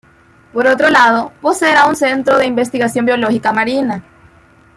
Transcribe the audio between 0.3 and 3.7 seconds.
Por otro lado, poseerá un centro investigación biológica